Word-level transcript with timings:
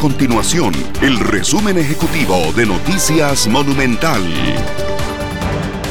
continuación 0.00 0.72
el 1.02 1.18
resumen 1.18 1.76
ejecutivo 1.76 2.34
de 2.56 2.64
Noticias 2.64 3.46
Monumental. 3.46 4.22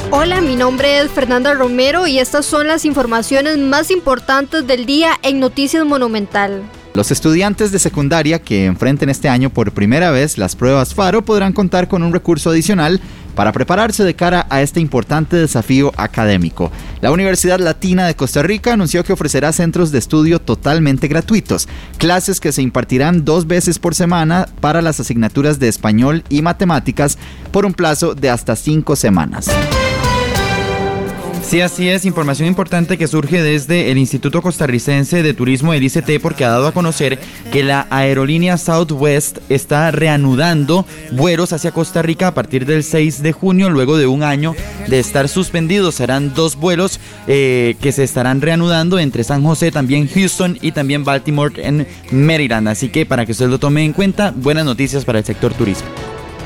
Hola, 0.09 0.41
mi 0.41 0.55
nombre 0.55 0.97
es 0.97 1.11
Fernanda 1.11 1.53
Romero 1.53 2.07
y 2.07 2.17
estas 2.17 2.47
son 2.47 2.67
las 2.67 2.85
informaciones 2.85 3.59
más 3.59 3.91
importantes 3.91 4.65
del 4.65 4.87
día 4.87 5.11
en 5.21 5.39
Noticias 5.39 5.85
Monumental. 5.85 6.63
Los 6.95 7.11
estudiantes 7.11 7.71
de 7.71 7.77
secundaria 7.77 8.41
que 8.41 8.65
enfrenten 8.65 9.09
este 9.09 9.29
año 9.29 9.51
por 9.51 9.73
primera 9.73 10.09
vez 10.09 10.39
las 10.39 10.55
pruebas 10.55 10.95
FARO 10.95 11.23
podrán 11.23 11.53
contar 11.53 11.87
con 11.87 12.01
un 12.01 12.11
recurso 12.11 12.49
adicional 12.49 12.99
para 13.39 13.53
prepararse 13.53 14.03
de 14.03 14.17
cara 14.17 14.45
a 14.49 14.61
este 14.61 14.81
importante 14.81 15.37
desafío 15.37 15.93
académico. 15.95 16.73
La 16.99 17.09
Universidad 17.09 17.57
Latina 17.57 18.05
de 18.05 18.13
Costa 18.13 18.43
Rica 18.43 18.73
anunció 18.73 19.05
que 19.05 19.13
ofrecerá 19.13 19.53
centros 19.53 19.93
de 19.93 19.99
estudio 19.99 20.41
totalmente 20.41 21.07
gratuitos, 21.07 21.69
clases 21.97 22.41
que 22.41 22.51
se 22.51 22.61
impartirán 22.61 23.23
dos 23.23 23.47
veces 23.47 23.79
por 23.79 23.95
semana 23.95 24.49
para 24.59 24.81
las 24.81 24.99
asignaturas 24.99 25.57
de 25.57 25.69
español 25.69 26.25
y 26.27 26.41
matemáticas 26.41 27.17
por 27.53 27.65
un 27.65 27.71
plazo 27.71 28.13
de 28.13 28.29
hasta 28.29 28.57
cinco 28.57 28.97
semanas. 28.97 29.49
Sí, 31.49 31.61
así 31.61 31.89
es. 31.89 32.05
Información 32.05 32.47
importante 32.47 32.95
que 32.95 33.07
surge 33.07 33.41
desde 33.41 33.89
el 33.89 33.97
Instituto 33.97 34.39
Costarricense 34.43 35.23
de 35.23 35.33
Turismo, 35.33 35.73
el 35.73 35.81
ICT, 35.81 36.21
porque 36.21 36.45
ha 36.45 36.49
dado 36.49 36.67
a 36.67 36.73
conocer 36.73 37.17
que 37.51 37.63
la 37.63 37.87
aerolínea 37.89 38.55
Southwest 38.55 39.39
está 39.49 39.89
reanudando 39.89 40.85
vuelos 41.11 41.51
hacia 41.51 41.71
Costa 41.71 42.03
Rica 42.03 42.27
a 42.27 42.33
partir 42.35 42.67
del 42.67 42.83
6 42.83 43.23
de 43.23 43.31
junio, 43.31 43.71
luego 43.71 43.97
de 43.97 44.05
un 44.05 44.21
año 44.21 44.53
de 44.89 44.99
estar 44.99 45.27
suspendidos. 45.27 45.95
Serán 45.95 46.35
dos 46.35 46.55
vuelos 46.55 46.99
eh, 47.25 47.75
que 47.81 47.93
se 47.93 48.03
estarán 48.03 48.41
reanudando 48.41 48.99
entre 48.99 49.23
San 49.23 49.43
José, 49.43 49.71
también 49.71 50.07
Houston 50.07 50.59
y 50.61 50.71
también 50.73 51.03
Baltimore 51.03 51.65
en 51.65 51.87
Maryland. 52.11 52.67
Así 52.67 52.89
que 52.89 53.07
para 53.07 53.25
que 53.25 53.31
usted 53.31 53.49
lo 53.49 53.57
tome 53.57 53.83
en 53.83 53.93
cuenta, 53.93 54.31
buenas 54.35 54.65
noticias 54.65 55.03
para 55.03 55.17
el 55.17 55.25
sector 55.25 55.51
turismo. 55.55 55.87